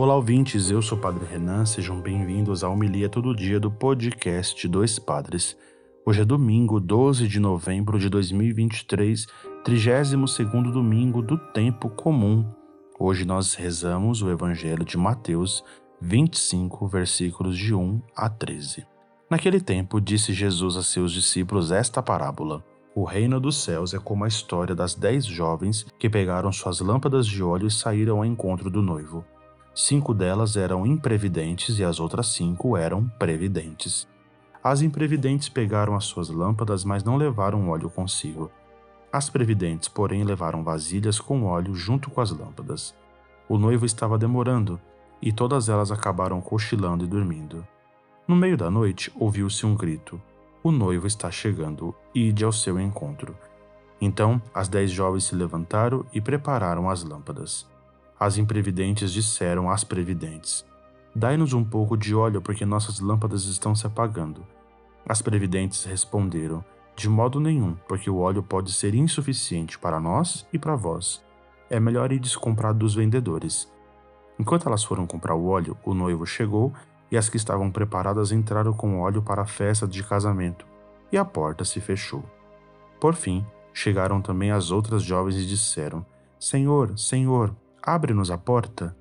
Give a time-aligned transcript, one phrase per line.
[0.00, 0.70] Olá, ouvintes.
[0.70, 1.66] Eu sou o Padre Renan.
[1.66, 5.54] Sejam bem-vindos à Homilia Todo Dia do podcast Dois Padres.
[6.06, 9.26] Hoje é domingo, 12 de novembro de 2023,
[9.62, 10.38] 32
[10.72, 12.50] domingo do tempo comum.
[12.98, 15.62] Hoje nós rezamos o Evangelho de Mateus
[16.00, 18.86] 25, versículos de 1 a 13.
[19.28, 24.24] Naquele tempo, disse Jesus a seus discípulos esta parábola: O reino dos céus é como
[24.24, 28.70] a história das dez jovens que pegaram suas lâmpadas de óleo e saíram ao encontro
[28.70, 29.22] do noivo.
[29.74, 34.08] Cinco delas eram imprevidentes e as outras cinco eram previdentes.
[34.62, 38.50] As imprevidentes pegaram as suas lâmpadas, mas não levaram óleo consigo.
[39.12, 42.94] As previdentes, porém, levaram vasilhas com óleo junto com as lâmpadas.
[43.48, 44.80] O noivo estava demorando,
[45.22, 47.66] e todas elas acabaram cochilando e dormindo.
[48.26, 50.20] No meio da noite, ouviu-se um grito:
[50.62, 53.36] O noivo está chegando, ide ao seu encontro.
[54.00, 57.66] Então, as dez jovens se levantaram e prepararam as lâmpadas.
[58.20, 60.66] As imprevidentes disseram às previdentes:
[61.16, 64.46] Dai-nos um pouco de óleo, porque nossas lâmpadas estão se apagando.
[65.08, 66.62] As previdentes responderam:
[66.94, 71.24] De modo nenhum, porque o óleo pode ser insuficiente para nós e para vós.
[71.70, 73.72] É melhor ir comprar dos vendedores.
[74.38, 76.74] Enquanto elas foram comprar o óleo, o noivo chegou
[77.10, 80.66] e as que estavam preparadas entraram com óleo para a festa de casamento,
[81.10, 82.22] e a porta se fechou.
[83.00, 86.04] Por fim, chegaram também as outras jovens e disseram:
[86.38, 88.96] Senhor, Senhor, Abre-nos a porta.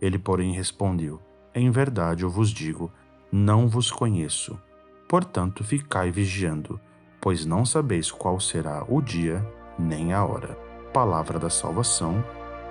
[0.00, 1.20] Ele, porém, respondeu:
[1.54, 2.90] Em verdade eu vos digo,
[3.30, 4.60] não vos conheço.
[5.08, 6.80] Portanto, ficai vigiando,
[7.20, 9.46] pois não sabeis qual será o dia
[9.78, 10.54] nem a hora.
[10.92, 12.24] Palavra da salvação,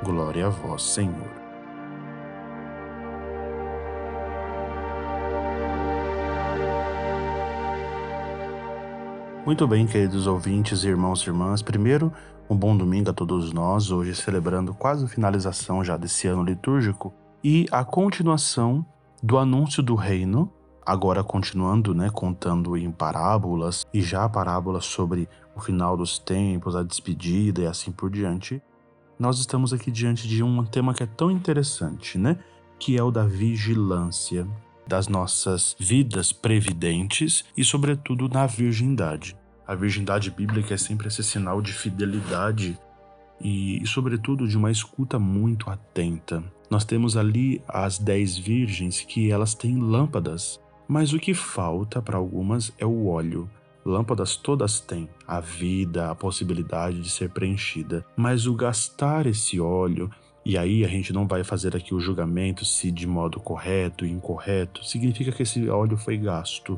[0.03, 1.40] glória a vós, Senhor.
[9.51, 11.61] Muito bem, queridos ouvintes, irmãos e irmãs.
[11.61, 12.09] Primeiro,
[12.49, 17.13] um bom domingo a todos nós, hoje celebrando quase a finalização já desse ano litúrgico
[17.43, 18.85] e a continuação
[19.21, 20.49] do anúncio do reino,
[20.85, 26.81] agora continuando, né, contando em parábolas e já parábolas sobre o final dos tempos, a
[26.81, 28.61] despedida e assim por diante.
[29.19, 32.39] Nós estamos aqui diante de um tema que é tão interessante, né,
[32.79, 34.47] que é o da vigilância
[34.87, 39.40] das nossas vidas previdentes e, sobretudo, na virgindade.
[39.71, 42.77] A virgindade bíblica é sempre esse sinal de fidelidade
[43.39, 46.43] e, e, sobretudo, de uma escuta muito atenta.
[46.69, 50.59] Nós temos ali as dez virgens que elas têm lâmpadas,
[50.89, 53.49] mas o que falta para algumas é o óleo.
[53.85, 60.11] Lâmpadas todas têm a vida, a possibilidade de ser preenchida, mas o gastar esse óleo
[60.43, 64.11] e aí a gente não vai fazer aqui o julgamento se de modo correto e
[64.11, 66.77] incorreto, significa que esse óleo foi gasto.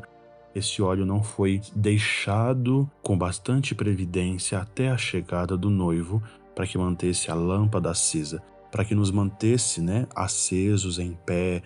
[0.55, 6.21] Esse óleo não foi deixado com bastante previdência até a chegada do noivo
[6.55, 8.41] para que mantesse a lâmpada acesa,
[8.71, 11.63] para que nos mantesse né, acesos, em pé,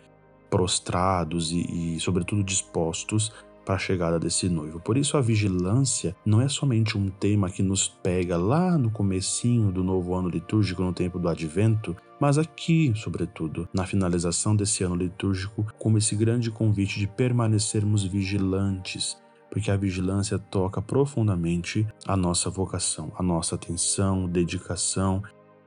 [0.49, 3.33] prostrados e, e sobretudo, dispostos
[3.67, 4.79] para a chegada desse noivo.
[4.79, 9.73] Por isso a vigilância não é somente um tema que nos pega lá no comecinho
[9.73, 14.95] do novo ano litúrgico no tempo do advento, mas aqui, sobretudo, na finalização desse ano
[14.95, 19.17] litúrgico, como esse grande convite de permanecermos vigilantes,
[19.51, 25.21] porque a vigilância toca profundamente a nossa vocação, a nossa atenção, dedicação,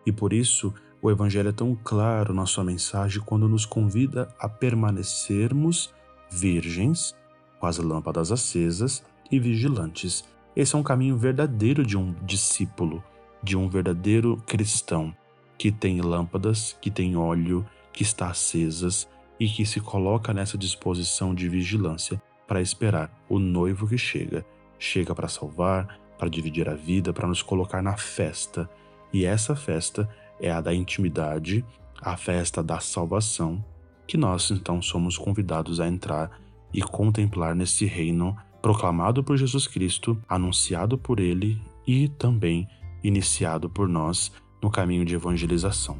[0.07, 0.73] e por isso
[1.03, 5.93] o Evangelho é tão claro na sua mensagem quando nos convida a permanecermos
[6.31, 7.15] virgens
[7.61, 10.25] com as lâmpadas acesas e vigilantes.
[10.57, 13.05] Esse é um caminho verdadeiro de um discípulo,
[13.43, 15.15] de um verdadeiro cristão,
[15.57, 19.07] que tem lâmpadas, que tem óleo, que está acesas
[19.39, 24.45] e que se coloca nessa disposição de vigilância para esperar o noivo que chega.
[24.79, 28.69] Chega para salvar, para dividir a vida, para nos colocar na festa.
[29.13, 30.09] E essa festa
[30.41, 31.65] é a da intimidade,
[32.01, 33.63] a festa da salvação,
[34.07, 36.41] que nós então somos convidados a entrar
[36.73, 42.69] e contemplar nesse reino proclamado por Jesus Cristo, anunciado por Ele e também
[43.03, 44.31] iniciado por nós
[44.63, 45.99] no caminho de evangelização.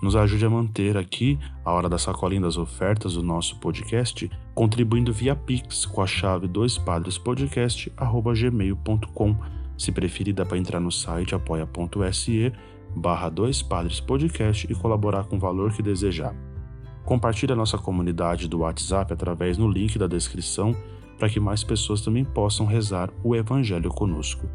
[0.00, 5.12] Nos ajude a manter aqui a hora da sacolinha das ofertas do nosso podcast, contribuindo
[5.12, 9.36] via Pix com a chave doispadrespodcast@gmail.com.
[9.76, 12.52] Se preferir, dá para entrar no site apoia.se
[12.94, 16.34] barra dois padres podcast e colaborar com o valor que desejar.
[17.04, 20.74] Compartilhe a nossa comunidade do WhatsApp através no link da descrição
[21.18, 24.48] para que mais pessoas também possam rezar o Evangelho conosco.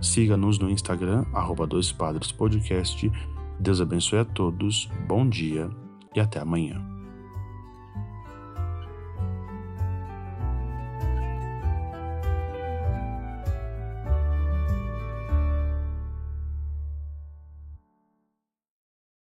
[0.00, 3.10] Siga-nos no Instagram, arroba dois padres podcast.
[3.58, 5.68] Deus abençoe a todos, bom dia
[6.14, 6.97] e até amanhã.